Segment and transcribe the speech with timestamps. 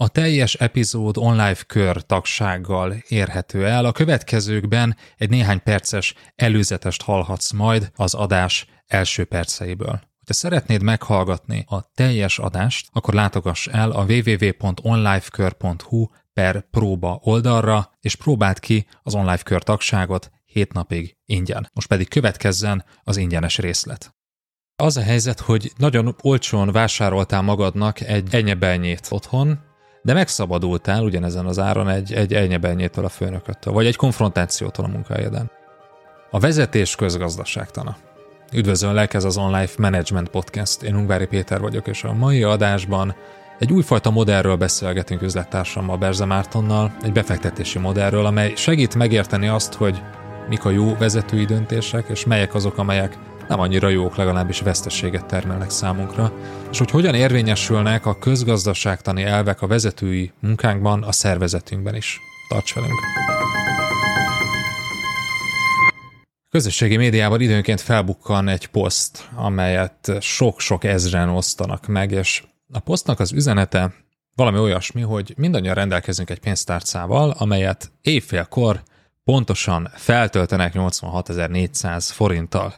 [0.00, 3.84] A teljes epizód online kör tagsággal érhető el.
[3.84, 10.00] A következőkben egy néhány perces előzetest hallhatsz majd az adás első perceiből.
[10.26, 18.14] Ha szeretnéd meghallgatni a teljes adást, akkor látogass el a www.onlifekör.hu per próba oldalra, és
[18.14, 21.70] próbáld ki az online kör tagságot 7 napig ingyen.
[21.72, 24.16] Most pedig következzen az ingyenes részlet.
[24.76, 29.66] Az a helyzet, hogy nagyon olcsón vásároltál magadnak egy enyebenyét otthon,
[30.02, 35.50] de megszabadultál ugyanezen az áron egy, egy enyebenyétől a főnököttől, vagy egy konfrontációtól a munkahelyeden.
[36.30, 37.96] A vezetés közgazdaságtana.
[38.52, 40.82] Üdvözöllek, ez az Online Management Podcast.
[40.82, 43.14] Én Ungvári Péter vagyok, és a mai adásban
[43.58, 50.02] egy újfajta modellről beszélgetünk üzlettársammal, Berze Mártonnal, egy befektetési modellről, amely segít megérteni azt, hogy
[50.48, 55.70] mik a jó vezetői döntések, és melyek azok, amelyek nem annyira jók, legalábbis veszteséget termelnek
[55.70, 56.32] számunkra,
[56.70, 62.20] és hogy hogyan érvényesülnek a közgazdaságtani elvek a vezetői munkánkban, a szervezetünkben is.
[62.48, 63.00] Tarts velünk!
[66.50, 73.32] Közösségi médiában időnként felbukkan egy poszt, amelyet sok-sok ezren osztanak meg, és a posztnak az
[73.32, 73.94] üzenete
[74.34, 78.82] valami olyasmi, hogy mindannyian rendelkezünk egy pénztárcával, amelyet éjfélkor
[79.24, 82.74] pontosan feltöltenek 86.400 forinttal.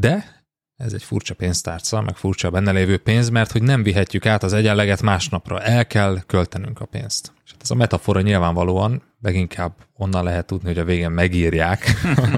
[0.00, 0.44] De
[0.76, 4.52] ez egy furcsa pénztárca, meg furcsa benne lévő pénz, mert hogy nem vihetjük át az
[4.52, 7.32] egyenleget másnapra, el kell költenünk a pénzt.
[7.44, 11.92] És hát ez a metafora nyilvánvalóan leginkább onnan lehet tudni, hogy a végén megírják,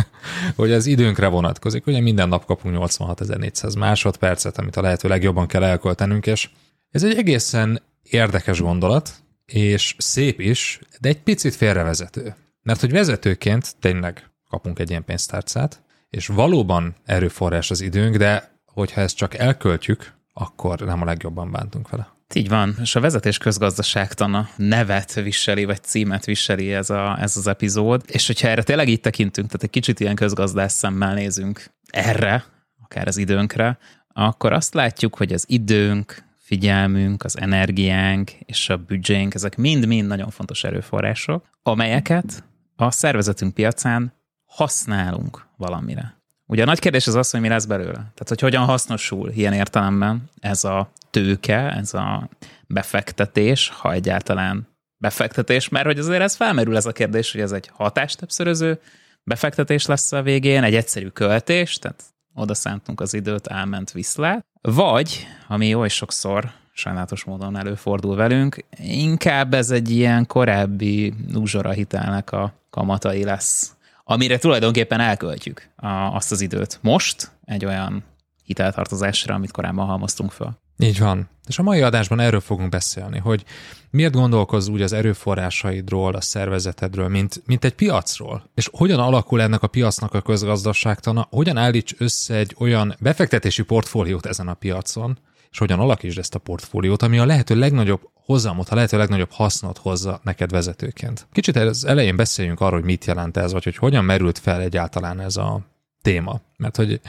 [0.56, 1.86] hogy az időnkre vonatkozik.
[1.86, 6.50] Ugye minden nap kapunk 86.400 másodpercet, amit a lehető legjobban kell elköltenünk, és
[6.90, 9.14] ez egy egészen érdekes gondolat,
[9.46, 12.34] és szép is, de egy picit félrevezető.
[12.62, 15.83] Mert hogy vezetőként tényleg kapunk egy ilyen pénztárcát,
[16.14, 21.90] és valóban erőforrás az időnk, de hogyha ezt csak elköltjük, akkor nem a legjobban bántunk
[21.90, 22.12] vele.
[22.34, 27.46] Így van, és a vezetés közgazdaságtana nevet viseli, vagy címet viseli ez, a, ez az
[27.46, 32.44] epizód, és hogyha erre tényleg így tekintünk, tehát egy kicsit ilyen közgazdász szemmel nézünk erre,
[32.82, 39.34] akár az időnkre, akkor azt látjuk, hogy az időnk, figyelmünk, az energiánk és a büdzsénk,
[39.34, 42.44] ezek mind-mind nagyon fontos erőforrások, amelyeket
[42.76, 44.12] a szervezetünk piacán
[44.54, 46.16] használunk valamire.
[46.46, 47.92] Ugye a nagy kérdés az az, hogy mi lesz belőle.
[47.92, 52.28] Tehát, hogy hogyan hasznosul ilyen értelemben ez a tőke, ez a
[52.66, 57.70] befektetés, ha egyáltalán befektetés, mert hogy azért ez felmerül ez a kérdés, hogy ez egy
[57.72, 58.80] hatástöbbszöröző
[59.22, 62.02] befektetés lesz a végén, egy egyszerű költés, tehát
[62.34, 69.54] oda szántunk az időt, elment viszlát, vagy, ami oly sokszor sajnálatos módon előfordul velünk, inkább
[69.54, 76.40] ez egy ilyen korábbi uzsora hitelnek a kamatai lesz, amire tulajdonképpen elköltjük a, azt az
[76.40, 76.78] időt.
[76.82, 78.04] Most egy olyan
[78.44, 80.62] hiteltartozásra, amit korábban halmoztunk föl.
[80.78, 81.28] Így van.
[81.46, 83.44] És a mai adásban erről fogunk beszélni, hogy
[83.90, 89.62] miért gondolkozz úgy az erőforrásaidról, a szervezetedről, mint, mint egy piacról, és hogyan alakul ennek
[89.62, 95.18] a piacnak a közgazdaságtana, hogyan állíts össze egy olyan befektetési portfóliót ezen a piacon,
[95.54, 99.78] és hogyan alakítsd ezt a portfóliót, ami a lehető legnagyobb hozamot, a lehető legnagyobb hasznot
[99.78, 101.26] hozza neked vezetőként.
[101.32, 105.20] Kicsit az elején beszéljünk arról, hogy mit jelent ez, vagy hogy hogyan merült fel egyáltalán
[105.20, 105.60] ez a
[106.02, 106.40] téma.
[106.56, 107.00] Mert hogy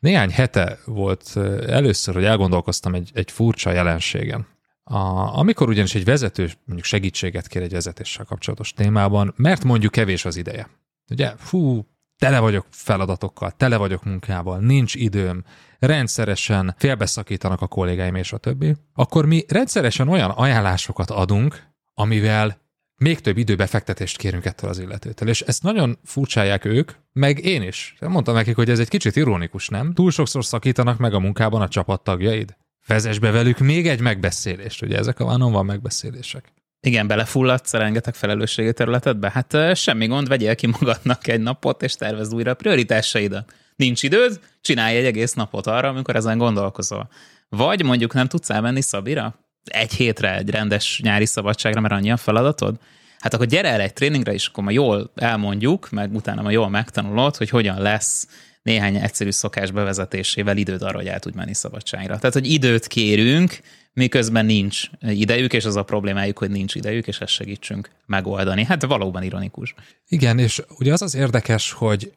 [0.00, 4.46] néhány hete volt először, hogy elgondolkoztam egy, egy furcsa jelenségen.
[4.82, 4.98] A,
[5.38, 10.36] amikor ugyanis egy vezető mondjuk segítséget kér egy vezetéssel kapcsolatos témában, mert mondjuk kevés az
[10.36, 10.68] ideje.
[11.10, 11.86] Ugye, fú,
[12.24, 15.44] tele vagyok feladatokkal, tele vagyok munkával, nincs időm,
[15.78, 21.62] rendszeresen félbeszakítanak a kollégáim és a többi, akkor mi rendszeresen olyan ajánlásokat adunk,
[21.94, 22.60] amivel
[22.96, 25.28] még több időbefektetést kérünk ettől az illetőtől.
[25.28, 27.96] És ezt nagyon furcsálják ők, meg én is.
[28.00, 29.92] Mondtam nekik, hogy ez egy kicsit ironikus, nem?
[29.92, 32.56] Túl sokszor szakítanak meg a munkában a csapattagjaid.
[32.86, 36.52] Vezess be velük még egy megbeszélést, ugye ezek a van megbeszélések.
[36.86, 39.30] Igen, belefulladsz a rengeteg felelősségi területedbe?
[39.30, 43.52] Hát semmi gond, vegyél ki magadnak egy napot, és tervezd újra a prioritásaidat.
[43.76, 47.08] Nincs időd, csinálj egy egész napot arra, amikor ezen gondolkozol.
[47.48, 49.34] Vagy mondjuk nem tudsz elmenni Szabira?
[49.64, 52.76] Egy hétre, egy rendes nyári szabadságra, mert annyi a feladatod?
[53.18, 56.68] Hát akkor gyere el egy tréningre, és akkor ma jól elmondjuk, meg utána ma jól
[56.68, 58.28] megtanulod, hogy hogyan lesz
[58.64, 62.18] néhány egyszerű szokás bevezetésével időd arra, hogy el tudj menni szabadságra.
[62.18, 63.60] Tehát, hogy időt kérünk,
[63.92, 68.64] miközben nincs idejük, és az a problémájuk, hogy nincs idejük, és ezt segítsünk megoldani.
[68.64, 69.74] Hát valóban ironikus.
[70.08, 72.12] Igen, és ugye az az érdekes, hogy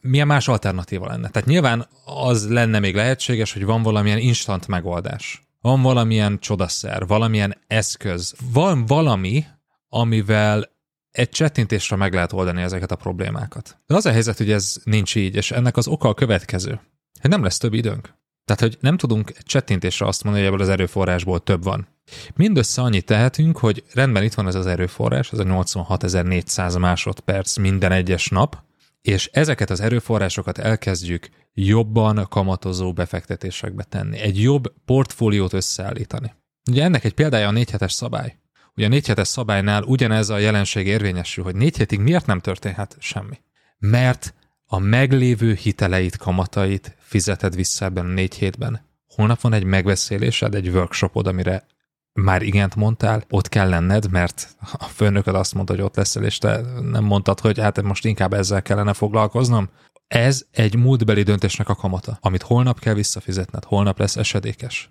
[0.00, 1.28] milyen más alternatíva lenne.
[1.28, 5.42] Tehát nyilván az lenne még lehetséges, hogy van valamilyen instant megoldás.
[5.60, 9.44] Van valamilyen csodaszer, valamilyen eszköz, van valami,
[9.88, 10.72] amivel
[11.14, 13.78] egy csettintésre meg lehet oldani ezeket a problémákat.
[13.86, 16.80] De az a helyzet, hogy ez nincs így, és ennek az oka a következő.
[17.20, 18.14] Hogy nem lesz több időnk.
[18.44, 21.88] Tehát, hogy nem tudunk csettintésre azt mondani, hogy ebből az erőforrásból több van.
[22.34, 27.92] Mindössze annyit tehetünk, hogy rendben itt van ez az erőforrás, ez a 86.400 másodperc minden
[27.92, 28.62] egyes nap,
[29.00, 36.34] és ezeket az erőforrásokat elkezdjük jobban kamatozó befektetésekbe tenni, egy jobb portfóliót összeállítani.
[36.70, 38.38] Ugye ennek egy példája a négy hetes szabály.
[38.76, 42.96] Ugye a négy hetes szabálynál ugyanez a jelenség érvényesül, hogy négy hétig miért nem történhet
[42.98, 43.40] semmi?
[43.78, 44.34] Mert
[44.66, 48.86] a meglévő hiteleit, kamatait fizeted vissza ebben a négy hétben.
[49.06, 51.66] Holnap van egy megbeszélésed, egy workshopod, amire
[52.12, 56.38] már igent mondtál, ott kell lenned, mert a főnököd azt mondta, hogy ott leszel, és
[56.38, 59.68] te nem mondtad, hogy hát most inkább ezzel kellene foglalkoznom.
[60.06, 64.90] Ez egy múltbeli döntésnek a kamata, amit holnap kell visszafizetned, holnap lesz esedékes.